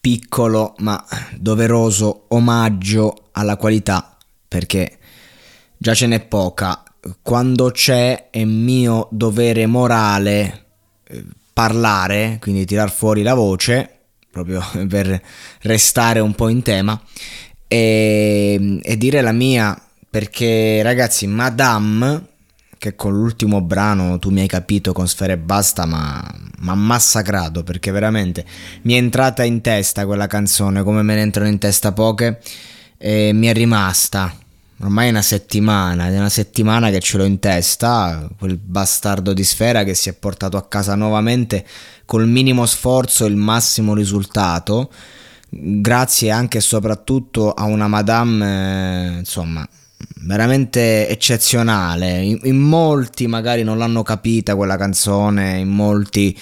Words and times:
Piccolo 0.00 0.74
ma 0.78 1.04
doveroso 1.36 2.24
omaggio 2.28 3.28
alla 3.32 3.56
qualità, 3.56 4.16
perché 4.48 4.98
già 5.76 5.94
ce 5.94 6.06
n'è 6.06 6.20
poca. 6.20 6.82
Quando 7.22 7.70
c'è 7.70 8.30
è 8.30 8.44
mio 8.44 9.08
dovere 9.10 9.66
morale 9.66 10.66
eh, 11.04 11.24
parlare, 11.52 12.38
quindi 12.40 12.64
tirar 12.64 12.90
fuori 12.90 13.22
la 13.22 13.34
voce, 13.34 13.98
proprio 14.30 14.62
per 14.88 15.20
restare 15.62 16.20
un 16.20 16.34
po' 16.34 16.48
in 16.48 16.62
tema, 16.62 17.00
e, 17.68 18.80
e 18.82 18.96
dire 18.96 19.20
la 19.20 19.32
mia, 19.32 19.80
perché 20.08 20.82
ragazzi, 20.82 21.26
Madame 21.26 22.28
che 22.80 22.94
con 22.94 23.12
l'ultimo 23.12 23.60
brano 23.60 24.18
tu 24.18 24.30
mi 24.30 24.40
hai 24.40 24.46
capito 24.46 24.94
con 24.94 25.06
Sfere 25.06 25.36
Basta, 25.36 25.84
ma 25.84 26.18
ha 26.18 26.74
massacrato 26.74 27.62
perché 27.62 27.90
veramente 27.90 28.42
mi 28.82 28.94
è 28.94 28.96
entrata 28.96 29.44
in 29.44 29.60
testa 29.60 30.06
quella 30.06 30.26
canzone, 30.26 30.82
come 30.82 31.02
me 31.02 31.14
ne 31.14 31.20
entrano 31.20 31.50
in 31.50 31.58
testa 31.58 31.92
poche, 31.92 32.40
e 32.96 33.32
mi 33.34 33.48
è 33.48 33.52
rimasta. 33.52 34.34
Ormai 34.78 35.08
è 35.08 35.10
una 35.10 35.20
settimana, 35.20 36.06
è 36.06 36.16
una 36.16 36.30
settimana 36.30 36.88
che 36.88 37.00
ce 37.00 37.18
l'ho 37.18 37.24
in 37.24 37.38
testa, 37.38 38.26
quel 38.38 38.56
bastardo 38.56 39.34
di 39.34 39.44
Sfera 39.44 39.84
che 39.84 39.92
si 39.92 40.08
è 40.08 40.14
portato 40.14 40.56
a 40.56 40.66
casa 40.66 40.94
nuovamente 40.94 41.66
col 42.06 42.26
minimo 42.26 42.64
sforzo 42.64 43.26
il 43.26 43.36
massimo 43.36 43.92
risultato, 43.92 44.90
grazie 45.50 46.30
anche 46.30 46.56
e 46.56 46.62
soprattutto 46.62 47.52
a 47.52 47.64
una 47.64 47.88
madame, 47.88 49.16
eh, 49.16 49.18
insomma, 49.18 49.68
veramente 50.22 51.08
eccezionale. 51.08 52.20
In, 52.20 52.40
in, 52.44 52.58
molti 52.58 53.26
magari 53.26 53.62
non 53.62 53.78
l'hanno 53.78 54.02
capita 54.02 54.56
quella 54.56 54.76
canzone, 54.76 55.58
in 55.58 55.68
molti 55.68 56.38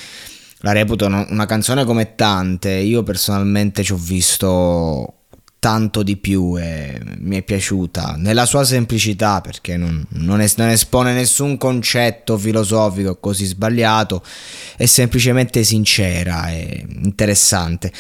la 0.61 0.73
reputano 0.73 1.27
una 1.31 1.47
canzone 1.47 1.85
come 1.85 2.15
tante. 2.15 2.71
Io 2.71 3.03
personalmente 3.03 3.83
ci 3.83 3.93
ho 3.93 3.97
visto 3.97 5.15
tanto 5.59 6.05
di 6.05 6.17
più 6.17 6.57
e 6.57 7.01
mi 7.19 7.37
è 7.37 7.43
piaciuta 7.43 8.15
nella 8.17 8.47
sua 8.47 8.63
semplicità 8.63 9.41
perché 9.41 9.77
non, 9.77 10.07
non, 10.11 10.41
es- 10.41 10.57
non 10.57 10.69
espone 10.69 11.13
nessun 11.13 11.59
concetto 11.59 12.39
filosofico 12.39 13.17
così 13.17 13.45
sbagliato 13.45 14.23
è 14.77 14.87
semplicemente 14.87 15.65
sincera 15.65 16.51
e 16.51 16.87
interessante 17.03 17.93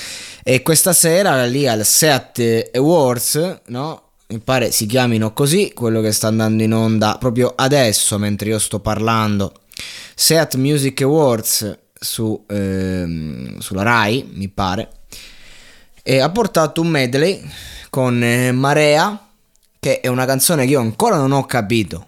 e 0.44 0.62
questa 0.62 0.92
sera 0.92 1.44
lì 1.46 1.66
al 1.66 1.84
Seat 1.84 2.70
Awards 2.74 3.62
no 3.66 4.07
mi 4.30 4.40
pare 4.40 4.70
si 4.72 4.84
chiamino 4.84 5.32
così, 5.32 5.72
quello 5.74 6.02
che 6.02 6.12
sta 6.12 6.26
andando 6.28 6.62
in 6.62 6.74
onda 6.74 7.16
proprio 7.18 7.54
adesso 7.56 8.18
mentre 8.18 8.50
io 8.50 8.58
sto 8.58 8.80
parlando. 8.80 9.52
Seat 10.14 10.56
Music 10.56 11.00
Awards 11.00 11.78
su, 11.94 12.44
ehm, 12.46 13.58
sulla 13.58 13.82
Rai, 13.82 14.28
mi 14.34 14.48
pare, 14.48 14.90
e 16.02 16.20
ha 16.20 16.30
portato 16.30 16.80
un 16.82 16.88
medley 16.88 17.42
con 17.88 18.22
eh, 18.22 18.52
Marea, 18.52 19.28
che 19.80 20.00
è 20.00 20.08
una 20.08 20.26
canzone 20.26 20.64
che 20.64 20.72
io 20.72 20.80
ancora 20.80 21.16
non 21.16 21.32
ho 21.32 21.46
capito. 21.46 22.06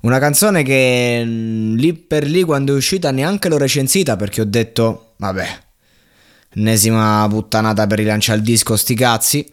Una 0.00 0.18
canzone 0.18 0.62
che 0.62 1.22
mm, 1.24 1.76
lì 1.76 1.92
per 1.94 2.26
lì 2.26 2.42
quando 2.42 2.72
è 2.72 2.76
uscita 2.76 3.10
neanche 3.10 3.48
l'ho 3.48 3.58
recensita 3.58 4.16
perché 4.16 4.40
ho 4.40 4.46
detto, 4.46 5.14
vabbè, 5.16 5.58
ennesima 6.54 7.26
puttanata 7.28 7.86
per 7.86 7.98
rilanciare 7.98 8.38
il 8.38 8.44
disco, 8.44 8.76
sti 8.76 8.94
cazzi. 8.94 9.52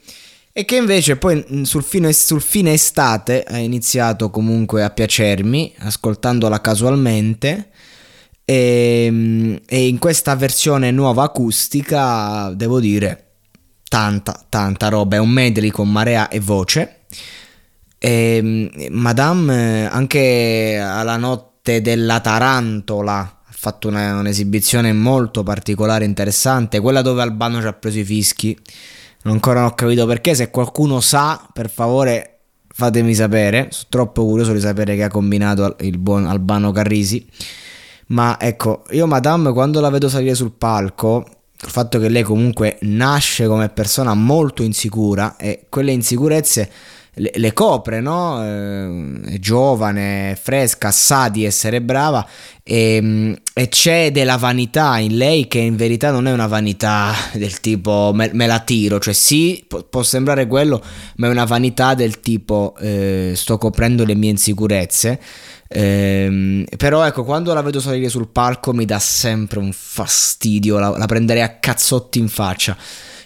E 0.53 0.65
che 0.65 0.75
invece 0.75 1.15
poi 1.15 1.43
mm, 1.49 1.61
sul 1.63 1.83
fine, 1.83 2.11
sul 2.11 2.41
fine 2.41 2.73
estate 2.73 3.43
ha 3.43 3.57
iniziato 3.57 4.29
comunque 4.29 4.83
a 4.83 4.89
piacermi, 4.89 5.73
ascoltandola 5.79 6.59
casualmente. 6.59 7.69
E, 8.43 9.07
mm, 9.09 9.55
e, 9.65 9.87
in 9.87 9.97
questa 9.97 10.35
versione 10.35 10.91
nuova 10.91 11.23
acustica, 11.23 12.51
devo 12.53 12.81
dire, 12.81 13.27
tanta, 13.87 14.45
tanta 14.49 14.89
roba. 14.89 15.15
È 15.15 15.19
un 15.19 15.29
medley 15.29 15.69
con 15.69 15.89
marea 15.89 16.27
e 16.27 16.41
voce. 16.41 17.03
E, 17.97 18.39
mm, 18.41 18.67
Madame, 18.89 19.87
anche 19.89 20.77
alla 20.83 21.15
notte 21.15 21.81
della 21.81 22.19
tarantola, 22.19 23.19
ha 23.19 23.53
fatto 23.55 23.87
una, 23.87 24.19
un'esibizione 24.19 24.91
molto 24.91 25.43
particolare, 25.43 26.03
interessante. 26.03 26.81
Quella 26.81 27.01
dove 27.01 27.21
Albano 27.21 27.61
ci 27.61 27.67
ha 27.67 27.73
preso 27.73 27.99
i 27.99 28.03
fischi 28.03 28.57
ancora 29.23 29.61
non 29.61 29.69
ho 29.69 29.73
capito 29.75 30.05
perché. 30.05 30.33
Se 30.35 30.49
qualcuno 30.49 30.99
sa, 30.99 31.47
per 31.51 31.69
favore 31.69 32.39
fatemi 32.67 33.13
sapere. 33.13 33.67
Sono 33.69 33.87
troppo 33.89 34.25
curioso 34.25 34.53
di 34.53 34.59
sapere 34.59 34.95
che 34.95 35.03
ha 35.03 35.09
combinato 35.09 35.75
il 35.81 35.97
buon 35.97 36.25
Albano 36.25 36.71
Carrisi. 36.71 37.25
Ma 38.07 38.37
ecco, 38.39 38.83
io 38.91 39.07
Madame 39.07 39.53
quando 39.53 39.79
la 39.79 39.89
vedo 39.89 40.09
salire 40.09 40.35
sul 40.35 40.51
palco, 40.51 41.25
il 41.63 41.69
fatto 41.69 41.99
che 41.99 42.09
lei 42.09 42.23
comunque 42.23 42.77
nasce 42.81 43.47
come 43.47 43.69
persona 43.69 44.13
molto 44.13 44.63
insicura 44.63 45.37
e 45.37 45.67
quelle 45.69 45.91
insicurezze 45.91 46.69
le, 47.15 47.31
le 47.33 47.53
copre, 47.53 47.99
no? 47.99 48.41
Eh, 48.43 49.33
è 49.33 49.39
giovane, 49.39 50.37
fresca, 50.41 50.91
sa 50.91 51.27
di 51.29 51.43
essere 51.43 51.81
brava 51.81 52.25
e, 52.63 52.99
mm, 53.01 53.33
e, 53.53 53.67
c'è 53.67 54.11
della 54.11 54.37
vanità 54.37 54.97
in 54.99 55.17
lei 55.17 55.47
che 55.47 55.59
in 55.59 55.75
verità 55.75 56.11
non 56.11 56.27
è 56.27 56.31
una 56.31 56.47
vanità 56.47 57.13
del 57.33 57.59
tipo 57.59 58.11
me, 58.13 58.29
me 58.33 58.47
la 58.47 58.59
tiro, 58.59 58.99
cioè 58.99 59.13
sì, 59.13 59.63
può, 59.67 59.83
può, 59.83 60.03
sembrare 60.03 60.47
quello, 60.47 60.81
ma 61.17 61.27
è 61.27 61.29
una 61.29 61.45
vanità 61.45 61.95
del 61.95 62.21
tipo 62.21 62.75
eh, 62.79 63.33
sto 63.35 63.57
coprendo 63.57 64.05
le 64.05 64.15
mie 64.15 64.31
insicurezze. 64.31 65.19
Ehm, 65.73 66.65
però 66.77 67.05
ecco, 67.05 67.23
quando 67.23 67.53
la 67.53 67.61
vedo 67.61 67.79
salire 67.79 68.09
sul 68.09 68.27
palco 68.27 68.73
mi 68.73 68.85
dà 68.85 68.99
sempre 68.99 69.59
un 69.59 69.71
fastidio, 69.73 70.79
la, 70.79 70.89
la 70.97 71.05
prenderei 71.05 71.43
a 71.43 71.57
cazzotti 71.59 72.19
in 72.19 72.27
faccia 72.27 72.77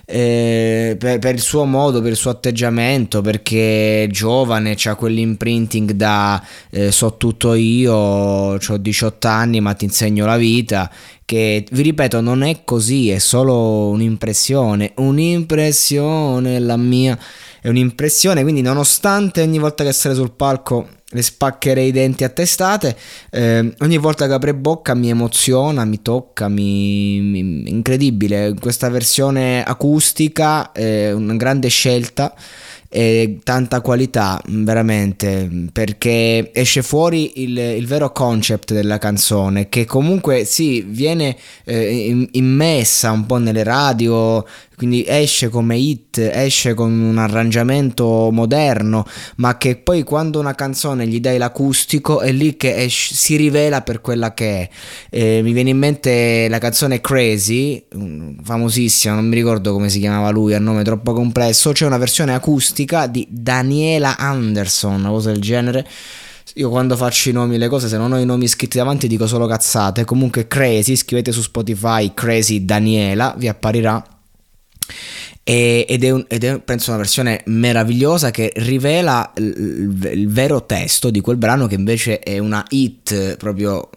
eh, 0.05 0.95
per, 0.99 1.19
per, 1.19 1.33
il 1.33 1.41
suo 1.41 1.65
modo, 1.65 2.01
per 2.01 2.11
il 2.11 2.17
suo 2.17 2.29
atteggiamento, 2.29 3.21
perché 3.21 4.03
è 4.03 4.07
giovane, 4.07 4.77
ha 4.83 4.95
quell'imprinting 4.95 5.91
da 5.91 6.41
eh, 6.69 6.91
so 6.91 7.17
tutto 7.17 7.53
io, 7.53 7.93
ho 7.93 8.77
18 8.77 9.27
anni 9.27 9.59
ma 9.59 9.73
ti 9.73 9.85
insegno 9.85 10.25
la 10.25 10.37
vita, 10.37 10.91
che 11.25 11.65
vi 11.71 11.81
ripeto 11.81 12.21
non 12.21 12.43
è 12.43 12.61
così, 12.63 13.09
è 13.09 13.17
solo 13.17 13.89
un'impressione, 13.89 14.93
un'impressione 14.97 16.59
la 16.59 16.77
mia, 16.77 17.17
è 17.59 17.67
un'impressione, 17.67 18.43
quindi 18.43 18.61
nonostante 18.61 19.41
ogni 19.41 19.57
volta 19.57 19.83
che 19.83 19.91
sale 19.91 20.13
sul 20.13 20.31
palco 20.31 20.87
le 21.15 21.21
spaccherei 21.21 21.87
i 21.87 21.91
denti 21.91 22.25
a 22.25 22.29
testate. 22.29 22.95
Eh, 23.31 23.73
ogni 23.79 23.97
volta 23.97 24.27
che 24.27 24.33
apre 24.33 24.53
bocca 24.53 24.93
mi 24.93 25.09
emoziona, 25.09 25.85
mi 25.85 26.01
tocca, 26.01 26.49
mi, 26.49 27.21
mi 27.21 27.69
incredibile. 27.69 28.53
Questa 28.59 28.89
versione 28.89 29.63
acustica 29.63 30.73
è 30.73 31.13
una 31.13 31.35
grande 31.35 31.69
scelta 31.69 32.33
e 32.97 33.39
tanta 33.43 33.81
qualità 33.81 34.41
veramente 34.45 35.49
perché 35.73 36.51
esce 36.53 36.81
fuori 36.81 37.41
il, 37.41 37.57
il, 37.57 37.85
vero 37.87 38.13
concept 38.13 38.71
della 38.71 38.99
canzone 38.99 39.67
che 39.67 39.83
comunque 39.83 40.45
sì 40.45 40.81
viene 40.87 41.35
eh, 41.65 42.29
immessa 42.31 43.11
un 43.11 43.25
po' 43.25 43.35
nelle 43.35 43.63
radio 43.63 44.45
quindi 44.75 45.05
esce 45.07 45.47
come 45.49 45.77
hit, 45.77 46.17
esce 46.17 46.73
con 46.73 46.91
un 46.91 47.17
arrangiamento 47.17 48.29
moderno, 48.31 49.05
ma 49.37 49.57
che 49.57 49.77
poi 49.77 50.03
quando 50.03 50.39
una 50.39 50.53
canzone 50.53 51.07
gli 51.07 51.21
dai 51.21 51.37
l'acustico 51.37 52.19
è 52.19 52.31
lì 52.31 52.57
che 52.57 52.75
esce, 52.75 53.13
si 53.15 53.37
rivela 53.37 53.81
per 53.81 54.01
quella 54.01 54.33
che 54.33 54.59
è. 54.59 54.69
Eh, 55.09 55.41
mi 55.43 55.53
viene 55.53 55.69
in 55.69 55.77
mente 55.77 56.47
la 56.49 56.57
canzone 56.57 56.99
Crazy, 56.99 57.85
famosissima, 58.43 59.13
non 59.13 59.27
mi 59.27 59.35
ricordo 59.35 59.71
come 59.71 59.89
si 59.89 59.99
chiamava 59.99 60.29
lui, 60.29 60.53
a 60.53 60.59
nome 60.59 60.83
troppo 60.83 61.13
complesso, 61.13 61.71
c'è 61.71 61.85
una 61.85 61.97
versione 61.97 62.33
acustica 62.33 62.84
di 63.07 63.27
Daniela 63.29 64.17
Anderson, 64.17 64.99
una 64.99 65.09
cosa 65.09 65.31
del 65.31 65.41
genere. 65.41 65.87
Io 66.55 66.69
quando 66.69 66.95
faccio 66.95 67.29
i 67.29 67.31
nomi 67.33 67.57
le 67.57 67.67
cose, 67.67 67.87
se 67.87 67.97
non 67.97 68.13
ho 68.13 68.17
i 68.17 68.25
nomi 68.25 68.47
scritti 68.47 68.77
davanti 68.77 69.07
dico 69.07 69.27
solo 69.27 69.47
cazzate. 69.47 70.05
Comunque 70.05 70.47
Crazy, 70.47 70.95
scrivete 70.95 71.31
su 71.31 71.41
Spotify 71.41 72.13
Crazy 72.13 72.63
Daniela, 72.63 73.35
vi 73.37 73.47
apparirà 73.47 74.14
ed, 75.43 76.03
è 76.03 76.09
un, 76.09 76.25
ed, 76.27 76.43
è 76.43 76.59
penso 76.59 76.89
una 76.89 76.97
versione 76.97 77.43
meravigliosa 77.45 78.31
che 78.31 78.51
rivela 78.55 79.31
il, 79.37 79.99
il, 80.11 80.27
vero 80.27 80.65
testo 80.65 81.11
di 81.11 81.21
quel 81.21 81.37
brano 81.37 81.67
che 81.67 81.75
invece 81.75 82.19
è 82.19 82.39
una 82.39 82.65
hit 82.69 83.37
proprio 83.37 83.89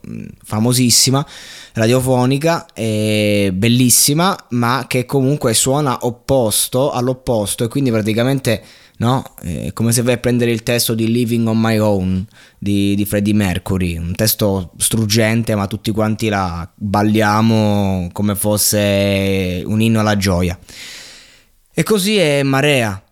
famosissima, 0.45 1.27
radiofonica, 1.73 2.67
bellissima, 2.75 4.37
ma 4.51 4.85
che 4.87 5.07
comunque 5.07 5.55
suona 5.55 5.99
opposto 6.03 6.91
all'opposto 6.91 7.65
e 7.65 7.69
quindi 7.69 7.91
praticamente 7.91 8.63
no? 8.99 9.25
È 9.41 9.73
come 9.73 9.93
se 9.93 10.03
vai 10.03 10.15
a 10.15 10.19
prendere 10.19 10.51
il 10.51 10.63
testo 10.63 10.95
di 10.95 11.11
Living 11.11 11.47
on 11.47 11.59
My 11.59 11.79
Own 11.79 12.27
di, 12.59 12.95
di 12.95 13.05
Freddie 13.05 13.35
Mercury, 13.35 13.97
un 13.97 14.15
testo 14.15 14.73
struggente 14.77 15.55
ma 15.55 15.67
tutti 15.67 15.91
quanti 15.91 16.29
la 16.29 16.69
balliamo 16.75 18.09
come 18.13 18.35
fosse 18.35 19.63
un 19.65 19.81
inno 19.81 20.01
alla 20.01 20.17
gioia. 20.17 20.59
E 21.73 21.83
così 21.83 22.17
è 22.17 22.43
Marea. 22.43 23.03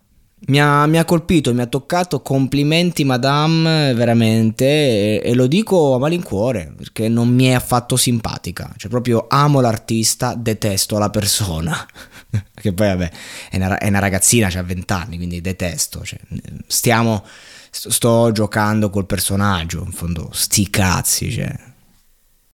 Mi 0.48 0.60
ha, 0.60 0.86
mi 0.86 0.98
ha 0.98 1.04
colpito, 1.04 1.52
mi 1.54 1.62
ha 1.62 1.66
toccato, 1.66 2.20
complimenti 2.20 3.04
madame, 3.04 3.94
veramente, 3.94 4.64
e, 4.64 5.20
e, 5.24 5.34
lo 5.34 5.46
dico 5.46 5.94
a 5.94 5.98
malincuore, 5.98 6.74
perché 6.76 7.08
non 7.08 7.28
mi 7.28 7.46
è 7.46 7.52
affatto 7.52 7.96
simpatica, 7.96 8.72
cioè 8.76 8.90
proprio 8.90 9.26
amo 9.28 9.60
l'artista, 9.60 10.34
detesto 10.34 10.98
la 10.98 11.10
persona. 11.10 11.74
che 12.54 12.72
poi 12.72 12.88
vabbè 12.88 13.10
è 13.50 13.56
una, 13.56 13.78
è 13.78 13.88
una 13.88 13.98
ragazzina, 13.98 14.48
ha 14.48 14.62
20 14.62 14.92
anni, 14.92 15.16
quindi 15.16 15.40
detesto. 15.40 16.04
Cioè, 16.04 16.18
stiamo, 16.66 17.24
sto 17.70 18.30
giocando 18.32 18.90
col 18.90 19.06
personaggio, 19.06 19.82
in 19.84 19.92
fondo 19.92 20.30
sti 20.32 20.70
cazzi, 20.70 21.30
cioè 21.30 21.74